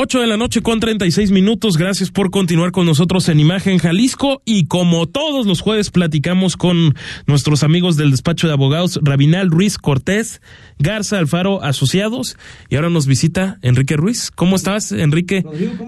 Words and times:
8 0.00 0.20
de 0.20 0.28
la 0.28 0.36
noche 0.36 0.62
con 0.62 0.78
36 0.78 1.32
minutos. 1.32 1.76
Gracias 1.76 2.12
por 2.12 2.30
continuar 2.30 2.70
con 2.70 2.86
nosotros 2.86 3.28
en 3.28 3.40
Imagen 3.40 3.78
Jalisco. 3.78 4.42
Y 4.44 4.66
como 4.66 5.08
todos 5.08 5.44
los 5.44 5.60
jueves, 5.60 5.90
platicamos 5.90 6.56
con 6.56 6.94
nuestros 7.26 7.64
amigos 7.64 7.96
del 7.96 8.12
despacho 8.12 8.46
de 8.46 8.52
abogados 8.52 9.00
Rabinal 9.02 9.50
Ruiz 9.50 9.76
Cortés, 9.76 10.40
Garza 10.78 11.18
Alfaro 11.18 11.64
Asociados. 11.64 12.36
Y 12.68 12.76
ahora 12.76 12.90
nos 12.90 13.08
visita 13.08 13.58
Enrique 13.60 13.96
Ruiz. 13.96 14.30
¿Cómo 14.32 14.54
estás, 14.54 14.92
Enrique? 14.92 15.42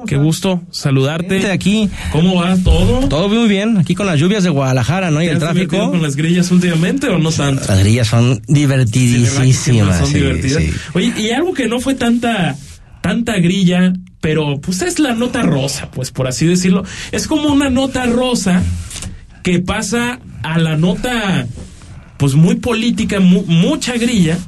Qué 0.08 0.16
gusto 0.16 0.60
saludarte. 0.72 1.46
aquí. 1.48 1.88
¿Cómo 2.10 2.34
va 2.34 2.56
todo? 2.56 3.08
Todo 3.08 3.28
muy 3.28 3.48
bien. 3.48 3.78
Aquí 3.78 3.94
con 3.94 4.06
las 4.06 4.18
lluvias 4.18 4.42
de 4.42 4.50
Guadalajara, 4.50 5.12
¿no? 5.12 5.22
Y 5.22 5.26
el 5.26 5.38
tráfico. 5.38 5.88
con 5.88 6.02
las 6.02 6.16
grillas 6.16 6.50
últimamente 6.50 7.06
o 7.06 7.18
no 7.18 7.30
tanto? 7.30 7.62
Las 7.68 7.78
grillas 7.78 8.08
son 8.08 8.42
divertidísimas. 8.48 9.98
son 10.00 10.12
divertidas. 10.12 10.64
Oye, 10.94 11.14
y 11.16 11.30
algo 11.30 11.54
que 11.54 11.68
no 11.68 11.78
fue 11.78 11.94
tanta 11.94 12.56
tanta 13.00 13.38
grilla, 13.38 13.92
pero 14.20 14.60
pues 14.60 14.82
es 14.82 14.98
la 14.98 15.14
nota 15.14 15.42
rosa, 15.42 15.90
pues 15.90 16.10
por 16.10 16.26
así 16.26 16.46
decirlo. 16.46 16.84
Es 17.12 17.26
como 17.26 17.48
una 17.48 17.70
nota 17.70 18.04
rosa 18.06 18.62
que 19.42 19.60
pasa 19.60 20.20
a 20.42 20.58
la 20.58 20.76
nota 20.76 21.46
pues 22.18 22.34
muy 22.34 22.56
política, 22.56 23.18
mucha 23.18 23.94
grilla, 23.96 24.38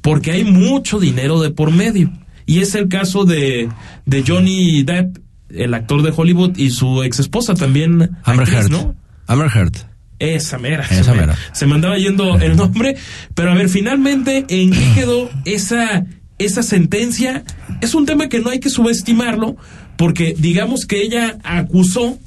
porque 0.00 0.30
hay 0.30 0.44
mucho 0.44 1.00
dinero 1.00 1.40
de 1.40 1.50
por 1.50 1.72
medio. 1.72 2.12
Y 2.46 2.60
es 2.60 2.74
el 2.74 2.88
caso 2.88 3.24
de, 3.24 3.68
de 4.06 4.24
Johnny 4.26 4.84
Depp, 4.84 5.18
el 5.50 5.74
actor 5.74 6.02
de 6.02 6.12
Hollywood, 6.16 6.56
y 6.56 6.70
su 6.70 7.02
ex 7.02 7.18
esposa 7.18 7.54
también. 7.54 8.16
Amber 8.22 8.48
Heard. 8.48 8.70
¿no? 8.70 8.94
Amber 9.26 9.50
Heard. 9.52 9.72
Esa 10.20 10.58
mera. 10.58 10.84
Esa 10.88 11.14
mera. 11.14 11.36
Se 11.52 11.66
me 11.66 11.74
andaba 11.74 11.96
yendo 11.96 12.38
el 12.38 12.56
nombre. 12.56 12.96
Pero 13.34 13.50
a 13.50 13.54
ver, 13.54 13.68
finalmente, 13.68 14.44
¿en 14.48 14.70
qué 14.70 14.92
quedó 14.94 15.30
esa 15.46 16.04
esa 16.40 16.62
sentencia 16.62 17.44
es 17.80 17.94
un 17.94 18.06
tema 18.06 18.28
que 18.28 18.40
no 18.40 18.50
hay 18.50 18.60
que 18.60 18.70
subestimarlo, 18.70 19.56
porque 19.96 20.34
digamos 20.36 20.86
que 20.86 21.02
ella 21.02 21.38
acusó 21.44 22.18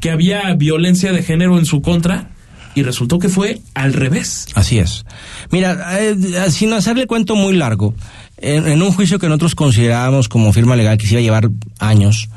que 0.00 0.10
había 0.10 0.52
violencia 0.54 1.12
de 1.12 1.22
género 1.22 1.58
en 1.58 1.66
su 1.66 1.80
contra 1.80 2.30
y 2.74 2.82
resultó 2.82 3.18
que 3.18 3.28
fue 3.28 3.60
al 3.74 3.92
revés. 3.92 4.46
Así 4.54 4.78
es. 4.78 5.04
Mira, 5.50 5.98
eh, 6.00 6.16
sin 6.50 6.72
hacerle 6.72 7.06
cuento 7.06 7.34
muy 7.34 7.54
largo, 7.54 7.94
en, 8.38 8.82
un 8.82 8.92
juicio 8.92 9.18
que 9.18 9.28
nosotros 9.28 9.54
considerábamos 9.54 10.28
como 10.28 10.52
firma 10.52 10.76
legal 10.76 10.96
que 10.96 11.06
se 11.06 11.12
iba 11.12 11.20
a 11.20 11.22
llevar 11.22 11.50
años, 11.78 12.28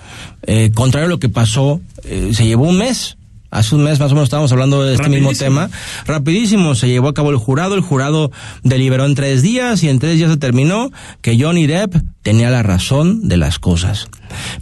eh, 0.43 0.71
contrario 0.73 1.07
a 1.07 1.09
lo 1.09 1.19
que 1.19 1.29
pasó, 1.29 1.81
eh, 2.03 2.31
se 2.33 2.45
llevó 2.45 2.67
un 2.67 2.77
mes 2.77 3.17
hace 3.53 3.75
un 3.75 3.83
mes 3.83 3.99
más 3.99 4.11
o 4.11 4.15
menos 4.15 4.25
estábamos 4.25 4.51
hablando 4.51 4.83
de 4.83 4.95
este 4.95 5.09
mismo 5.09 5.31
tema. 5.31 5.69
Rapidísimo, 6.05 6.73
se 6.73 6.87
llevó 6.87 7.09
a 7.09 7.13
cabo 7.13 7.29
el 7.29 7.37
jurado, 7.37 7.75
el 7.75 7.81
jurado 7.81 8.31
deliberó 8.63 9.05
en 9.05 9.13
tres 9.13 9.43
días 9.43 9.83
y 9.83 9.89
en 9.89 9.99
tres 9.99 10.17
días 10.17 10.29
determinó 10.29 10.91
que 11.21 11.39
Johnny 11.39 11.67
Depp 11.67 11.95
tenía 12.23 12.49
la 12.49 12.63
razón 12.63 13.27
de 13.27 13.37
las 13.37 13.59
cosas. 13.59 14.09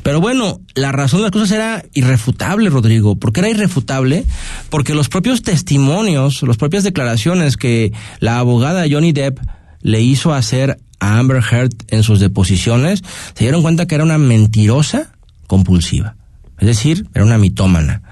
Pero 0.04 0.20
bueno, 0.20 0.60
la 0.76 0.92
razón 0.92 1.20
de 1.20 1.24
las 1.24 1.32
cosas 1.32 1.52
era 1.52 1.84
irrefutable, 1.94 2.70
Rodrigo. 2.70 3.16
¿Por 3.16 3.32
qué 3.32 3.40
era 3.40 3.50
irrefutable? 3.50 4.26
Porque 4.70 4.94
los 4.94 5.08
propios 5.08 5.42
testimonios, 5.42 6.44
las 6.44 6.58
propias 6.58 6.84
declaraciones 6.84 7.56
que 7.56 7.94
la 8.20 8.40
abogada 8.40 8.86
Johnny 8.92 9.14
Depp 9.14 9.40
le 9.82 10.02
hizo 10.02 10.34
hacer 10.34 10.80
a 11.00 11.18
Amber 11.18 11.42
Heard 11.50 11.72
en 11.88 12.04
sus 12.04 12.20
deposiciones, 12.20 13.04
se 13.36 13.46
dieron 13.46 13.62
cuenta 13.62 13.88
que 13.88 13.96
era 13.96 14.04
una 14.04 14.18
mentirosa 14.18 15.14
compulsiva. 15.48 16.16
Es 16.60 16.68
decir, 16.68 17.08
era 17.14 17.26
una 17.26 17.38
mitómana 17.40 18.04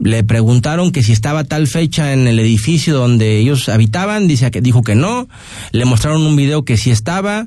le 0.00 0.24
preguntaron 0.24 0.92
que 0.92 1.02
si 1.02 1.12
estaba 1.12 1.44
tal 1.44 1.66
fecha 1.66 2.12
en 2.12 2.26
el 2.26 2.38
edificio 2.38 2.96
donde 2.96 3.38
ellos 3.38 3.68
habitaban, 3.68 4.28
dice 4.28 4.50
que 4.50 4.60
dijo 4.60 4.82
que 4.82 4.94
no, 4.94 5.28
le 5.72 5.84
mostraron 5.84 6.26
un 6.26 6.36
video 6.36 6.64
que 6.64 6.76
sí 6.76 6.90
estaba, 6.90 7.46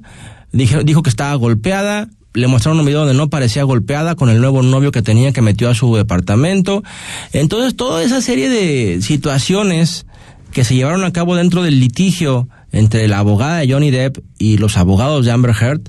dijo, 0.51 0.83
dijo 0.83 1.01
que 1.01 1.09
estaba 1.09 1.33
golpeada, 1.35 2.09
le 2.33 2.47
mostraron 2.47 2.79
un 2.79 2.85
video 2.85 2.99
donde 2.99 3.15
no 3.15 3.29
parecía 3.29 3.63
golpeada 3.63 4.15
con 4.15 4.29
el 4.29 4.39
nuevo 4.39 4.61
novio 4.61 4.91
que 4.91 5.01
tenía 5.01 5.31
que 5.31 5.41
metió 5.41 5.69
a 5.69 5.75
su 5.75 5.95
departamento. 5.95 6.83
Entonces, 7.31 7.75
toda 7.75 8.03
esa 8.03 8.21
serie 8.21 8.49
de 8.49 9.01
situaciones 9.01 10.05
que 10.51 10.63
se 10.63 10.75
llevaron 10.75 11.03
a 11.03 11.13
cabo 11.13 11.35
dentro 11.35 11.63
del 11.63 11.79
litigio 11.79 12.47
entre 12.71 13.07
la 13.07 13.19
abogada 13.19 13.59
de 13.59 13.71
Johnny 13.71 13.91
Depp 13.91 14.19
y 14.37 14.57
los 14.57 14.77
abogados 14.77 15.25
de 15.25 15.31
Amber 15.31 15.55
Heard 15.59 15.81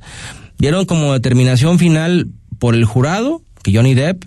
dieron 0.59 0.87
como 0.87 1.13
determinación 1.13 1.79
final 1.79 2.29
por 2.59 2.75
el 2.75 2.85
jurado 2.85 3.43
que 3.63 3.75
Johnny 3.75 3.95
Depp 3.95 4.25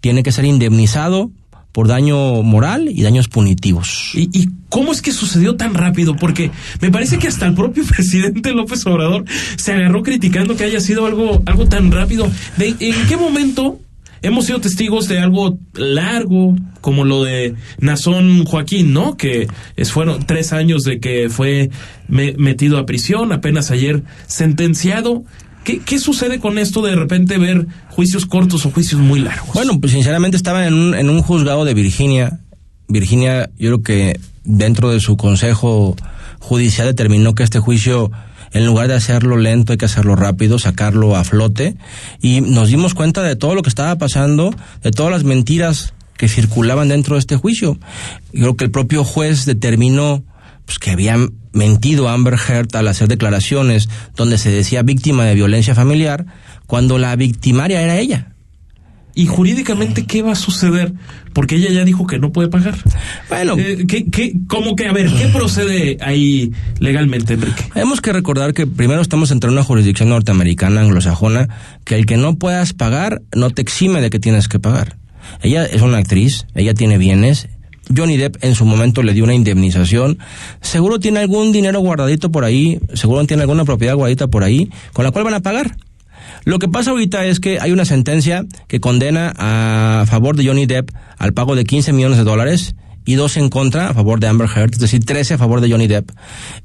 tiene 0.00 0.22
que 0.22 0.32
ser 0.32 0.44
indemnizado 0.44 1.30
por 1.76 1.88
daño 1.88 2.42
moral 2.42 2.88
y 2.88 3.02
daños 3.02 3.28
punitivos. 3.28 4.12
¿Y, 4.14 4.48
cómo 4.70 4.92
es 4.92 5.02
que 5.02 5.12
sucedió 5.12 5.56
tan 5.56 5.74
rápido? 5.74 6.16
Porque 6.16 6.50
me 6.80 6.90
parece 6.90 7.18
que 7.18 7.28
hasta 7.28 7.44
el 7.44 7.52
propio 7.52 7.84
presidente 7.94 8.54
López 8.54 8.86
Obrador 8.86 9.26
se 9.58 9.74
agarró 9.74 10.02
criticando 10.02 10.56
que 10.56 10.64
haya 10.64 10.80
sido 10.80 11.04
algo, 11.04 11.42
algo 11.44 11.66
tan 11.66 11.92
rápido. 11.92 12.30
¿En 12.58 13.06
qué 13.08 13.18
momento 13.18 13.78
hemos 14.22 14.46
sido 14.46 14.58
testigos 14.58 15.06
de 15.06 15.18
algo 15.18 15.58
largo, 15.74 16.56
como 16.80 17.04
lo 17.04 17.24
de 17.24 17.56
Nazón 17.78 18.46
Joaquín, 18.46 18.94
¿no? 18.94 19.18
Que 19.18 19.46
es, 19.76 19.92
fueron 19.92 20.24
tres 20.24 20.54
años 20.54 20.82
de 20.82 20.98
que 20.98 21.28
fue 21.28 21.68
metido 22.08 22.78
a 22.78 22.86
prisión, 22.86 23.32
apenas 23.32 23.70
ayer 23.70 24.02
sentenciado. 24.26 25.24
¿Qué, 25.66 25.98
sucede 25.98 26.38
con 26.38 26.58
esto 26.58 26.80
de 26.80 26.94
repente 26.94 27.38
ver 27.38 27.66
juicios 27.90 28.24
cortos 28.24 28.64
o 28.66 28.70
juicios 28.70 29.00
muy 29.00 29.18
largos? 29.18 29.52
Bueno, 29.52 29.80
pues 29.80 29.92
sinceramente 29.92 30.36
estaba 30.36 30.64
en 30.64 30.74
un, 30.74 30.94
en 30.94 31.10
un 31.10 31.22
juzgado 31.22 31.64
de 31.64 31.74
Virginia. 31.74 32.38
Virginia, 32.86 33.50
yo 33.58 33.70
creo 33.70 33.82
que 33.82 34.20
dentro 34.44 34.90
de 34.90 35.00
su 35.00 35.16
consejo 35.16 35.96
judicial 36.38 36.86
determinó 36.86 37.34
que 37.34 37.42
este 37.42 37.58
juicio, 37.58 38.12
en 38.52 38.64
lugar 38.64 38.86
de 38.86 38.94
hacerlo 38.94 39.36
lento, 39.36 39.72
hay 39.72 39.76
que 39.76 39.86
hacerlo 39.86 40.14
rápido, 40.14 40.60
sacarlo 40.60 41.16
a 41.16 41.24
flote. 41.24 41.74
Y 42.22 42.42
nos 42.42 42.68
dimos 42.68 42.94
cuenta 42.94 43.24
de 43.24 43.34
todo 43.34 43.56
lo 43.56 43.62
que 43.62 43.68
estaba 43.68 43.96
pasando, 43.96 44.54
de 44.84 44.92
todas 44.92 45.10
las 45.10 45.24
mentiras 45.24 45.94
que 46.16 46.28
circulaban 46.28 46.86
dentro 46.86 47.16
de 47.16 47.20
este 47.20 47.34
juicio. 47.34 47.76
Yo 48.32 48.40
creo 48.40 48.56
que 48.56 48.64
el 48.66 48.70
propio 48.70 49.02
juez 49.02 49.46
determinó 49.46 50.22
pues, 50.66 50.78
que 50.78 50.90
habían 50.90 51.30
mentido 51.52 52.08
Amber 52.08 52.34
Heard 52.34 52.76
al 52.76 52.88
hacer 52.88 53.08
declaraciones 53.08 53.88
donde 54.14 54.36
se 54.36 54.50
decía 54.50 54.82
víctima 54.82 55.24
de 55.24 55.34
violencia 55.34 55.74
familiar, 55.74 56.26
cuando 56.66 56.98
la 56.98 57.16
victimaria 57.16 57.80
era 57.80 57.96
ella. 57.96 58.32
¿Y 59.14 59.24
jurídicamente 59.24 60.04
qué 60.04 60.20
va 60.20 60.32
a 60.32 60.36
suceder? 60.36 60.92
Porque 61.32 61.54
ella 61.54 61.70
ya 61.70 61.86
dijo 61.86 62.06
que 62.06 62.18
no 62.18 62.32
puede 62.32 62.48
pagar. 62.48 62.76
Bueno, 63.30 63.56
eh, 63.56 63.86
¿qué, 63.88 64.10
qué, 64.10 64.34
cómo 64.46 64.76
que, 64.76 64.88
a 64.88 64.92
ver, 64.92 65.10
qué 65.10 65.28
procede 65.28 65.96
ahí 66.02 66.52
legalmente, 66.80 67.32
Enrique? 67.32 67.64
Tenemos 67.72 68.02
que 68.02 68.12
recordar 68.12 68.52
que 68.52 68.66
primero 68.66 69.00
estamos 69.00 69.30
entre 69.30 69.48
una 69.48 69.62
jurisdicción 69.62 70.10
norteamericana, 70.10 70.82
anglosajona, 70.82 71.48
que 71.84 71.94
el 71.94 72.04
que 72.04 72.18
no 72.18 72.36
puedas 72.36 72.74
pagar 72.74 73.22
no 73.34 73.48
te 73.48 73.62
exime 73.62 74.02
de 74.02 74.10
que 74.10 74.18
tienes 74.18 74.48
que 74.48 74.58
pagar. 74.58 74.98
Ella 75.40 75.64
es 75.64 75.80
una 75.80 75.96
actriz, 75.96 76.46
ella 76.54 76.74
tiene 76.74 76.98
bienes, 76.98 77.48
Johnny 77.94 78.16
Depp 78.16 78.42
en 78.42 78.54
su 78.54 78.64
momento 78.64 79.02
le 79.02 79.12
dio 79.12 79.24
una 79.24 79.34
indemnización. 79.34 80.18
Seguro 80.60 80.98
tiene 80.98 81.20
algún 81.20 81.52
dinero 81.52 81.80
guardadito 81.80 82.30
por 82.30 82.44
ahí, 82.44 82.80
seguro 82.94 83.24
tiene 83.26 83.42
alguna 83.42 83.64
propiedad 83.64 83.94
guardadita 83.94 84.28
por 84.28 84.44
ahí, 84.44 84.70
con 84.92 85.04
la 85.04 85.10
cual 85.10 85.24
van 85.24 85.34
a 85.34 85.40
pagar. 85.40 85.76
Lo 86.44 86.58
que 86.58 86.68
pasa 86.68 86.90
ahorita 86.90 87.24
es 87.26 87.40
que 87.40 87.58
hay 87.60 87.72
una 87.72 87.84
sentencia 87.84 88.46
que 88.68 88.80
condena 88.80 89.32
a 89.36 90.04
favor 90.06 90.36
de 90.36 90.46
Johnny 90.46 90.66
Depp 90.66 90.90
al 91.18 91.32
pago 91.32 91.56
de 91.56 91.64
15 91.64 91.92
millones 91.92 92.18
de 92.18 92.24
dólares 92.24 92.74
y 93.04 93.14
dos 93.14 93.36
en 93.36 93.48
contra 93.48 93.88
a 93.88 93.94
favor 93.94 94.20
de 94.20 94.26
Amber 94.26 94.48
Heard, 94.54 94.72
es 94.72 94.78
decir, 94.78 95.04
13 95.04 95.34
a 95.34 95.38
favor 95.38 95.60
de 95.60 95.70
Johnny 95.70 95.86
Depp. 95.86 96.10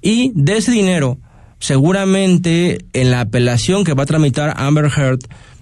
Y 0.01 0.31
de 0.35 0.57
ese 0.57 0.71
dinero, 0.71 1.19
seguramente 1.59 2.85
en 2.93 3.11
la 3.11 3.21
apelación 3.21 3.83
que 3.83 3.93
va 3.93 4.03
a 4.03 4.07
tramitar 4.07 4.53
Amber 4.57 4.91
Heard, 4.95 5.19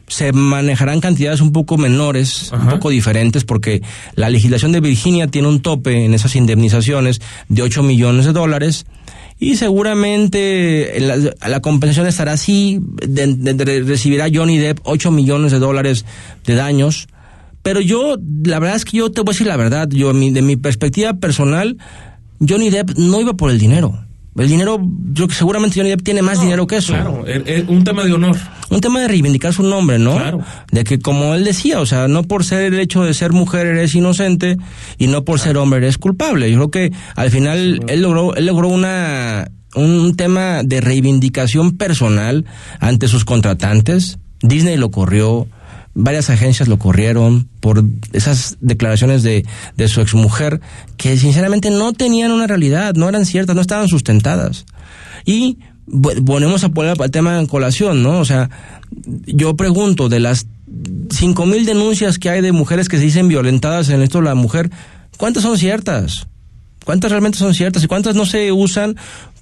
se 0.10 0.34
manejarán 0.34 1.00
cantidades 1.00 1.40
un 1.40 1.52
poco 1.52 1.78
menores, 1.78 2.52
un 2.52 2.68
poco 2.68 2.90
diferentes, 2.90 3.46
porque 3.46 3.82
la 4.16 4.30
legislación 4.30 4.72
de 4.72 4.82
Virginia 4.82 5.28
tiene 5.28 5.48
un 5.48 5.62
tope 5.62 6.06
en 6.06 6.14
esas 6.14 6.36
indemnizaciones 6.36 7.22
de 7.48 7.62
8 7.62 7.84
millones 7.84 8.26
de 8.26 8.34
dólares 8.34 8.86
y 9.40 9.56
seguramente 9.56 11.00
la, 11.00 11.62
compensación 11.62 12.08
estará 12.08 12.34
así, 12.34 12.82
de, 13.08 13.84
recibirá 13.86 14.28
Johnny 14.34 14.58
Depp 14.58 14.80
8 14.84 15.12
millones 15.12 15.54
de 15.54 15.60
dólares 15.60 16.06
de 16.46 16.56
daños. 16.56 17.08
Pero 17.64 17.80
yo, 17.80 18.18
la 18.44 18.60
verdad 18.60 18.76
es 18.76 18.84
que 18.84 18.98
yo 18.98 19.12
te 19.12 19.22
voy 19.22 19.32
a 19.32 19.34
decir 19.34 19.48
la 19.48 19.58
verdad, 19.58 19.88
yo 19.90 20.12
de 20.12 20.42
mi 20.42 20.58
perspectiva 20.58 21.14
personal, 21.14 21.78
Johnny 22.46 22.70
Depp 22.70 22.98
no 22.98 23.22
iba 23.22 23.34
por 23.34 23.52
el 23.52 23.60
dinero. 23.60 24.09
El 24.40 24.48
dinero, 24.48 24.80
yo 25.12 25.28
que 25.28 25.36
seguramente 25.36 25.78
Johnny 25.78 25.90
Depp 25.90 26.02
tiene 26.02 26.22
más 26.22 26.40
dinero 26.40 26.66
que 26.66 26.78
eso. 26.78 26.94
Claro, 26.94 27.26
un 27.68 27.84
tema 27.84 28.04
de 28.06 28.14
honor. 28.14 28.38
Un 28.70 28.82
tema 28.82 29.02
de 29.02 29.08
reivindicar 29.08 29.54
su 29.54 29.64
nombre, 29.64 30.00
¿no? 30.00 30.16
Claro. 30.16 30.40
De 30.72 30.84
que 30.84 31.00
como 31.00 31.36
él 31.36 31.44
decía, 31.44 31.82
o 31.82 31.86
sea, 31.86 32.08
no 32.08 32.24
por 32.24 32.46
ser 32.46 32.74
el 32.74 32.80
hecho 32.80 33.04
de 33.04 33.14
ser 33.14 33.32
mujer 33.34 33.68
eres 33.68 33.94
inocente 33.96 34.58
y 34.98 35.08
no 35.08 35.26
por 35.26 35.40
ser 35.40 35.58
hombre 35.58 35.80
eres 35.80 35.98
culpable. 35.98 36.50
Yo 36.50 36.58
creo 36.58 36.72
que 36.72 36.98
al 37.16 37.32
final 37.32 37.82
él 37.88 38.02
logró, 38.02 38.36
él 38.36 38.46
logró 38.46 38.70
una 38.70 39.52
un 39.76 40.16
tema 40.16 40.64
de 40.64 40.82
reivindicación 40.82 41.78
personal 41.78 42.46
ante 42.80 43.08
sus 43.08 43.26
contratantes. 43.26 44.20
Disney 44.42 44.78
lo 44.78 44.90
corrió, 44.90 45.48
varias 46.00 46.30
agencias 46.30 46.68
lo 46.68 46.80
corrieron 46.80 47.50
por 47.60 47.84
esas 48.14 48.58
declaraciones 48.62 49.22
de, 49.22 49.46
de 49.76 49.88
su 49.88 50.02
exmujer 50.02 50.62
que 50.98 51.18
sinceramente 51.18 51.70
no 51.70 51.94
tenían 51.94 52.32
una 52.32 52.48
realidad, 52.48 52.96
no 52.96 53.10
eran 53.10 53.26
ciertas, 53.26 53.56
no 53.56 53.62
estaban 53.62 53.88
sustentadas. 53.88 54.66
Y 55.26 55.60
ponemos 56.26 56.64
a 56.64 56.70
poner 56.70 56.98
el 57.02 57.12
tema 57.12 57.40
en 57.40 57.48
colación, 57.48 58.02
¿no? 58.04 58.20
O 58.20 58.26
sea, 58.26 58.50
yo 59.26 59.56
pregunto, 59.56 60.08
de 60.08 60.20
las 60.20 60.48
cinco 61.12 61.46
mil 61.46 61.66
denuncias 61.66 62.18
que 62.18 62.30
hay 62.30 62.42
de 62.42 62.52
mujeres 62.52 62.88
que 62.88 62.98
se 62.98 63.04
dicen 63.04 63.28
violentadas 63.28 63.90
en 63.90 64.02
esto 64.02 64.22
la 64.22 64.36
mujer, 64.36 64.70
¿cuántas 65.18 65.44
son 65.44 65.58
ciertas? 65.58 66.28
¿Cuántas 66.86 67.12
realmente 67.12 67.38
son 67.38 67.54
ciertas 67.54 67.84
y 67.84 67.88
cuántas 67.88 68.16
no 68.16 68.26
se 68.26 68.52
usan 68.52 68.96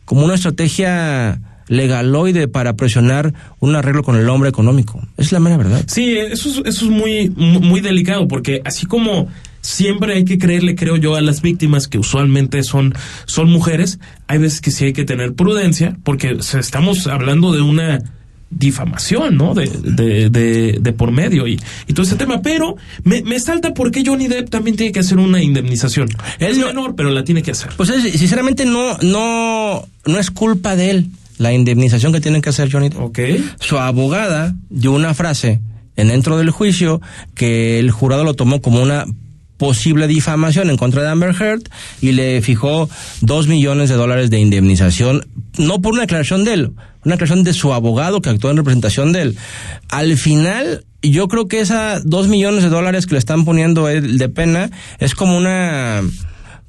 como 0.06 0.25
una 0.25 0.36
estrategia 0.36 1.39
legaloide 1.68 2.48
para 2.48 2.75
presionar 2.75 3.34
un 3.60 3.75
arreglo 3.75 4.04
con 4.04 4.16
el 4.16 4.30
hombre 4.30 4.50
económico? 4.50 5.02
Es 5.18 5.31
la 5.31 5.40
mera 5.40 5.58
verdad. 5.58 5.84
Sí, 5.88 6.18
eso 6.18 6.50
es, 6.50 6.58
eso 6.66 6.86
es 6.86 6.92
muy, 6.92 7.30
muy 7.30 7.81
delicado 7.81 8.28
porque 8.28 8.62
así 8.66 8.86
como 8.86 9.28
siempre 9.62 10.14
hay 10.14 10.25
que 10.25 10.38
creerle, 10.38 10.75
creo 10.75 10.98
yo, 10.98 11.16
a 11.16 11.22
las 11.22 11.42
víctimas 11.42 11.88
que 11.88 12.00
usualmente 12.00 12.64
son, 12.64 12.94
son 13.25 13.50
mujeres. 13.50 14.00
Hay 14.28 14.40
veces 14.40 14.62
que 14.62 14.72
sí 14.72 14.86
hay 14.86 14.94
que 14.94 15.04
tener 15.04 15.34
prudencia 15.34 15.98
porque 16.04 16.38
estamos 16.54 17.08
hablando 17.08 17.52
de 17.52 17.62
una 17.62 18.02
difamación, 18.50 19.36
¿no? 19.36 19.54
De, 19.54 19.68
de, 19.68 20.80
de, 20.80 20.94
por 20.94 21.12
medio 21.12 21.48
y, 21.48 21.60
y, 21.86 21.94
todo 21.94 22.04
ese 22.04 22.16
tema. 22.16 22.42
Pero 22.42 22.78
me, 23.04 23.22
me 23.24 23.40
salta 23.40 23.74
porque 23.74 24.04
Johnny 24.06 24.28
Depp 24.28 24.50
también 24.50 24.78
tiene 24.78 24.94
que 24.94 25.02
hacer 25.02 25.18
una 25.18 25.44
indemnización. 25.44 26.08
Es 26.40 26.58
menor, 26.58 26.96
pero 26.96 27.10
la 27.10 27.25
tiene 27.25 27.44
que 27.44 27.52
hacer. 27.52 27.72
Pues 27.75 27.90
sinceramente 27.90 28.66
no, 28.66 28.98
no, 29.00 29.86
no 30.06 30.19
es 30.19 30.31
culpa 30.31 30.78
de 30.78 30.92
él 30.92 31.10
la 31.38 31.54
indemnización 31.54 32.13
que 32.13 32.22
tiene 32.22 32.42
que 32.42 32.50
hacer 32.50 32.72
Johnny 32.72 32.89
Depp. 32.89 33.00
Okay. 33.00 33.50
Su 33.60 33.78
abogada 33.78 34.56
dio 34.69 34.92
una 34.92 35.13
frase 35.13 35.62
en 35.95 36.10
dentro 36.10 36.38
del 36.38 36.51
juicio 36.51 37.01
que 37.34 37.80
el 37.80 37.92
jurado 37.92 38.24
lo 38.24 38.34
tomó 38.34 38.62
como 38.62 38.81
una 38.81 39.06
posible 39.57 40.07
difamación 40.07 40.69
en 40.69 40.78
contra 40.78 41.01
de 41.01 41.10
Amber 41.10 41.36
Heard 41.39 41.63
y 42.00 42.12
le 42.12 42.42
fijó 42.42 42.89
dos 43.22 43.48
millones 43.48 43.89
de 43.89 43.95
dólares 43.95 44.30
de 44.30 44.39
indemnización, 44.39 45.28
no 45.57 45.81
por 45.81 45.94
una 45.94 46.01
declaración 46.01 46.44
de 46.44 46.54
él, 46.54 46.72
una 47.04 47.16
declaración 47.16 47.44
de 47.44 47.54
su 47.54 47.74
abogado 47.74 48.22
que 48.22 48.30
actuó 48.30 48.51
en 48.51 48.57
representación 48.57 49.12
de 49.12 49.22
él. 49.24 49.38
Al 49.90 50.18
final, 50.18 50.86
yo 51.01 51.28
creo 51.28 51.48
que 51.48 51.60
esa 51.60 52.00
dos 52.04 52.28
millones 52.28 52.63
de 52.63 52.69
dólares 52.69 53.07
que 53.07 53.13
le 53.13 53.19
están 53.19 53.45
poniendo 53.45 53.90
él 53.90 54.18
de 54.18 54.30
pena 54.30 54.69
es 55.00 55.16
como 55.16 55.36
una 55.36 56.04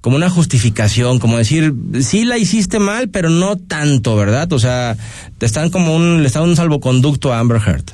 como 0.08 0.16
una 0.16 0.30
justificación, 0.30 1.18
como 1.18 1.36
decir, 1.36 1.74
sí 2.00 2.24
la 2.24 2.38
hiciste 2.38 2.78
mal, 2.78 3.10
pero 3.10 3.28
no 3.28 3.56
tanto, 3.56 4.16
¿verdad? 4.16 4.50
O 4.54 4.58
sea, 4.58 4.96
te 5.36 5.44
están 5.44 5.68
como 5.68 5.94
un, 5.94 6.22
le 6.22 6.28
están 6.28 6.44
un 6.44 6.56
salvoconducto 6.56 7.30
a 7.30 7.38
Amber 7.38 7.60
Heard. 7.60 7.84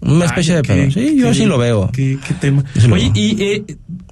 Una 0.00 0.26
especie 0.26 0.54
de 0.54 0.62
pedo. 0.62 0.88
Sí, 0.92 1.16
yo 1.16 1.34
sí 1.34 1.44
lo 1.44 1.58
veo. 1.58 1.90
Qué, 1.92 2.20
tema. 2.40 2.62
Oye, 2.92 3.10
y 3.14 3.42
eh, 3.42 3.64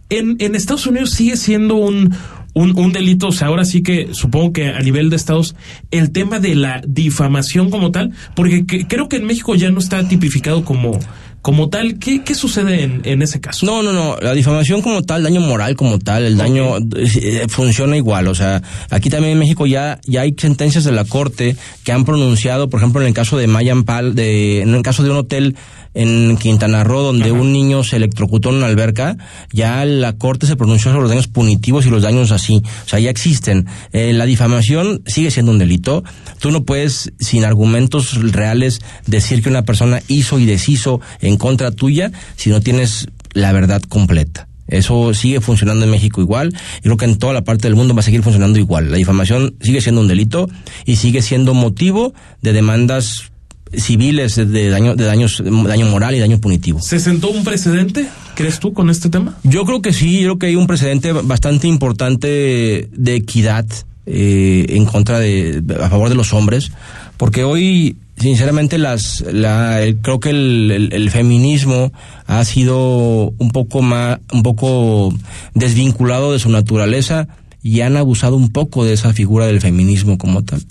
en, 0.08 0.34
en 0.40 0.56
Estados 0.56 0.84
Unidos 0.88 1.10
sigue 1.10 1.36
siendo 1.36 1.76
un, 1.76 2.12
un, 2.54 2.76
un, 2.76 2.90
delito, 2.90 3.28
o 3.28 3.32
sea, 3.32 3.46
ahora 3.46 3.64
sí 3.64 3.84
que 3.84 4.08
supongo 4.10 4.52
que 4.52 4.70
a 4.70 4.80
nivel 4.80 5.10
de 5.10 5.14
estados, 5.14 5.54
el 5.92 6.10
tema 6.10 6.40
de 6.40 6.56
la 6.56 6.82
difamación 6.84 7.70
como 7.70 7.92
tal, 7.92 8.10
porque 8.34 8.66
creo 8.66 9.08
que 9.08 9.18
en 9.18 9.26
México 9.26 9.54
ya 9.54 9.70
no 9.70 9.78
está 9.78 10.08
tipificado 10.08 10.64
como, 10.64 10.98
como 11.44 11.68
tal, 11.68 11.98
¿qué, 11.98 12.22
qué 12.24 12.34
sucede 12.34 12.84
en, 12.84 13.02
en, 13.04 13.20
ese 13.20 13.38
caso? 13.38 13.66
No, 13.66 13.82
no, 13.82 13.92
no. 13.92 14.16
La 14.16 14.32
difamación 14.32 14.80
como 14.80 15.02
tal, 15.02 15.24
daño 15.24 15.42
moral 15.42 15.76
como 15.76 15.98
tal, 15.98 16.24
el 16.24 16.38
daño 16.38 16.78
eh, 16.96 17.44
funciona 17.50 17.98
igual. 17.98 18.28
O 18.28 18.34
sea, 18.34 18.62
aquí 18.88 19.10
también 19.10 19.34
en 19.34 19.40
México 19.40 19.66
ya, 19.66 20.00
ya 20.06 20.22
hay 20.22 20.34
sentencias 20.38 20.84
de 20.84 20.92
la 20.92 21.04
corte 21.04 21.54
que 21.84 21.92
han 21.92 22.06
pronunciado, 22.06 22.70
por 22.70 22.80
ejemplo, 22.80 23.02
en 23.02 23.08
el 23.08 23.12
caso 23.12 23.36
de 23.36 23.46
Mayan 23.46 23.84
Pal, 23.84 24.14
de, 24.14 24.62
en 24.62 24.74
el 24.74 24.80
caso 24.80 25.02
de 25.02 25.10
un 25.10 25.18
hotel 25.18 25.54
en 25.94 26.36
Quintana 26.36 26.84
Roo 26.84 27.02
donde 27.02 27.32
un 27.32 27.52
niño 27.52 27.84
se 27.84 27.96
electrocutó 27.96 28.50
en 28.50 28.56
una 28.56 28.66
alberca, 28.66 29.16
ya 29.52 29.84
la 29.84 30.14
corte 30.14 30.46
se 30.46 30.56
pronunció 30.56 30.90
sobre 30.90 31.02
los 31.02 31.10
daños 31.10 31.28
punitivos 31.28 31.86
y 31.86 31.90
los 31.90 32.02
daños 32.02 32.32
así. 32.32 32.62
O 32.84 32.88
sea, 32.88 32.98
ya 32.98 33.10
existen. 33.10 33.66
Eh, 33.92 34.12
la 34.12 34.24
difamación 34.24 35.02
sigue 35.06 35.30
siendo 35.30 35.52
un 35.52 35.58
delito. 35.58 36.04
Tú 36.38 36.50
no 36.50 36.64
puedes, 36.64 37.12
sin 37.20 37.44
argumentos 37.44 38.32
reales, 38.32 38.80
decir 39.06 39.42
que 39.42 39.48
una 39.48 39.62
persona 39.62 40.00
hizo 40.08 40.38
y 40.38 40.46
deshizo 40.46 41.00
en 41.20 41.34
en 41.34 41.38
contra 41.38 41.72
tuya 41.72 42.12
si 42.36 42.50
no 42.50 42.60
tienes 42.60 43.08
la 43.32 43.52
verdad 43.52 43.82
completa. 43.82 44.48
Eso 44.66 45.12
sigue 45.12 45.40
funcionando 45.40 45.84
en 45.84 45.90
México 45.90 46.22
igual 46.22 46.56
y 46.78 46.82
creo 46.82 46.96
que 46.96 47.04
en 47.04 47.18
toda 47.18 47.34
la 47.34 47.44
parte 47.44 47.68
del 47.68 47.76
mundo 47.76 47.94
va 47.94 48.00
a 48.00 48.04
seguir 48.04 48.22
funcionando 48.22 48.58
igual. 48.58 48.90
La 48.90 48.96
difamación 48.96 49.56
sigue 49.60 49.82
siendo 49.82 50.00
un 50.00 50.08
delito 50.08 50.48
y 50.86 50.96
sigue 50.96 51.20
siendo 51.20 51.52
motivo 51.52 52.14
de 52.40 52.52
demandas 52.52 53.32
civiles 53.78 54.36
de 54.36 54.70
daño 54.70 54.94
de 54.94 55.04
daños 55.04 55.42
daño 55.44 55.86
moral 55.86 56.14
y 56.14 56.18
daño 56.18 56.40
punitivo. 56.40 56.80
¿Se 56.80 57.00
sentó 57.00 57.30
un 57.30 57.44
precedente, 57.44 58.08
crees 58.34 58.60
tú, 58.60 58.72
con 58.72 58.90
este 58.90 59.08
tema? 59.10 59.36
Yo 59.42 59.64
creo 59.64 59.82
que 59.82 59.92
sí, 59.92 60.20
yo 60.20 60.22
creo 60.22 60.38
que 60.38 60.46
hay 60.46 60.56
un 60.56 60.66
precedente 60.66 61.12
bastante 61.12 61.68
importante 61.68 62.88
de 62.92 63.14
equidad 63.14 63.66
eh, 64.06 64.66
en 64.68 64.84
contra 64.84 65.18
de 65.18 65.62
a 65.80 65.88
favor 65.88 66.08
de 66.08 66.14
los 66.14 66.32
hombres, 66.32 66.72
porque 67.16 67.44
hoy 67.44 67.96
sinceramente 68.16 68.78
las 68.78 69.24
la 69.32 69.80
creo 70.02 70.20
que 70.20 70.30
el, 70.30 70.90
el, 70.92 71.10
feminismo 71.10 71.92
ha 72.26 72.44
sido 72.44 73.32
un 73.38 73.50
poco 73.50 73.82
más 73.82 74.20
un 74.32 74.42
poco 74.42 75.12
desvinculado 75.54 76.32
de 76.32 76.38
su 76.38 76.48
naturaleza 76.48 77.28
y 77.64 77.80
han 77.80 77.96
abusado 77.96 78.36
un 78.36 78.52
poco 78.52 78.84
de 78.84 78.92
esa 78.92 79.14
figura 79.14 79.46
del 79.46 79.58
feminismo 79.58 80.18
como 80.18 80.44
tal. 80.44 80.62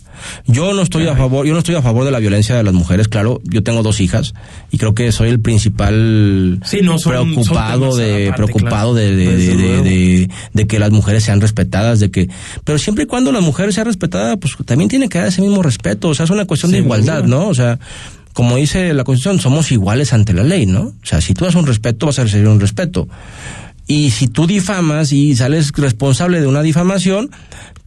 Yo 0.46 0.74
no 0.74 0.84
estoy 0.84 1.08
a 1.08 1.16
favor, 1.16 1.44
yo 1.44 1.54
no 1.54 1.58
estoy 1.58 1.74
a 1.74 1.82
favor 1.82 2.06
de 2.06 2.12
la 2.12 2.20
violencia 2.20 2.56
de 2.56 2.62
las 2.62 2.74
mujeres, 2.76 3.08
claro, 3.08 3.42
yo 3.46 3.64
tengo 3.64 3.82
dos 3.82 4.00
hijas 4.00 4.36
y 4.70 4.78
creo 4.78 4.94
que 4.94 5.12
soy 5.12 5.30
el 5.30 5.40
principal 5.40 6.62
preocupado 7.04 7.96
de 7.96 8.32
preocupado 8.36 8.94
de, 8.94 9.16
de, 9.16 10.30
de, 10.54 10.68
que 10.68 10.78
las 10.78 10.92
mujeres 10.92 11.24
sean 11.24 11.42
respetadas, 11.42 12.00
de 12.00 12.12
que 12.12 12.30
pero 12.64 12.78
siempre 12.78 13.06
y 13.06 13.08
cuando 13.08 13.32
la 13.32 13.42
mujer 13.42 13.74
sea 13.74 13.86
respetada, 13.86 14.38
pues 14.38 14.56
también 14.64 14.88
tiene 14.88 15.10
que 15.10 15.18
dar 15.18 15.30
ese 15.30 15.42
mismo 15.42 15.64
respeto, 15.64 16.10
o 16.10 16.14
sea, 16.14 16.26
es 16.26 16.30
una 16.30 16.46
cuestión 16.46 16.72
de 16.72 16.78
igualdad, 16.78 17.24
¿no? 17.24 17.48
O 17.48 17.56
sea, 17.56 17.80
como 18.34 18.58
dice 18.58 18.94
la 18.94 19.04
Constitución, 19.04 19.40
somos 19.40 19.72
iguales 19.72 20.14
ante 20.14 20.32
la 20.34 20.44
ley, 20.44 20.68
¿no? 20.68 20.82
O 20.82 21.06
sea, 21.06 21.22
si 21.22 21.34
tú 21.34 21.46
das 21.46 21.56
un 21.56 21.66
respeto, 21.66 22.06
vas 22.06 22.20
a 22.20 22.24
recibir 22.24 22.48
un 22.48 22.60
respeto. 22.60 23.08
Y 23.88 24.12
si 24.12 24.28
tú 24.28 24.48
difamas 24.48 25.12
y 25.12 25.36
sales 25.36 25.72
responsable 25.76 26.40
de 26.40 26.48
una 26.48 26.62
difamación, 26.62 27.30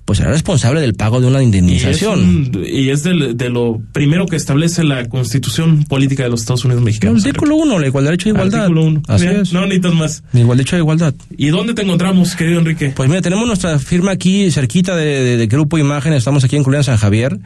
pues 0.06 0.18
será 0.18 0.30
responsable 0.30 0.80
del 0.80 0.94
pago 0.94 1.20
de 1.20 1.26
una 1.26 1.42
indemnización. 1.42 2.52
Y 2.64 2.90
es, 2.90 3.02
de 3.02 3.50
lo 3.50 3.80
primero 3.92 4.26
que 4.26 4.36
establece 4.36 4.84
la 4.84 5.08
Constitución 5.08 5.82
Política 5.82 6.22
de 6.22 6.30
los 6.30 6.42
Estados 6.42 6.64
Unidos 6.64 6.84
Mexicanos. 6.84 7.24
El 7.24 7.30
artículo 7.30 7.56
1, 7.56 7.80
la 7.80 7.86
igualdad, 7.88 8.12
derecho 8.12 8.28
de 8.28 8.34
igualdad. 8.36 8.60
Artículo 8.60 8.84
1. 8.84 9.02
Así 9.08 9.26
es. 9.26 9.52
No 9.52 9.62
necesitas 9.62 9.94
más. 9.94 10.22
Igual 10.32 10.58
derecho 10.58 10.76
de 10.76 10.82
igualdad. 10.82 11.14
¿Y 11.36 11.48
dónde 11.48 11.74
te 11.74 11.82
encontramos, 11.82 12.36
querido 12.36 12.60
Enrique? 12.60 12.92
Pues 12.94 13.08
mira, 13.08 13.20
tenemos 13.20 13.48
nuestra 13.48 13.80
firma 13.80 14.12
aquí 14.12 14.48
cerquita 14.52 14.94
de, 14.94 15.36
de, 15.36 15.46
Grupo 15.48 15.76
Imagen, 15.76 16.12
estamos 16.12 16.44
aquí 16.44 16.54
en 16.54 16.62
Julián 16.62 16.84
San 16.84 16.98
Javier. 16.98 17.40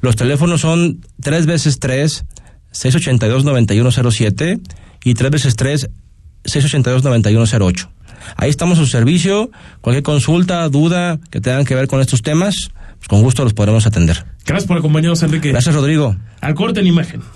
Los 0.00 0.14
teléfonos 0.14 0.60
son 0.60 1.00
tres 1.20 1.46
veces 1.46 1.80
tres, 1.80 2.24
682-9107 2.74 4.60
y 5.02 5.14
tres 5.14 5.30
veces 5.32 5.56
tres, 5.56 5.90
682-9108. 6.44 7.88
Ahí 8.36 8.50
estamos 8.50 8.78
a 8.78 8.82
su 8.82 8.86
servicio. 8.86 9.50
Cualquier 9.80 10.02
consulta, 10.02 10.68
duda 10.68 11.18
que 11.30 11.40
tengan 11.40 11.64
que 11.64 11.74
ver 11.74 11.88
con 11.88 12.00
estos 12.00 12.22
temas, 12.22 12.70
pues 12.98 13.08
con 13.08 13.22
gusto 13.22 13.44
los 13.44 13.54
podremos 13.54 13.86
atender. 13.86 14.24
Gracias 14.46 14.66
por 14.66 14.78
acompañarnos, 14.78 15.22
Enrique. 15.22 15.50
Gracias, 15.50 15.74
Rodrigo. 15.74 16.16
Al 16.40 16.54
corte 16.54 16.80
en 16.80 16.86
imagen. 16.86 17.22